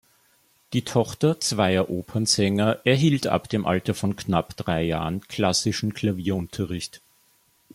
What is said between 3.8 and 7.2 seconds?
von knapp drei Jahren klassischen Klavierunterricht.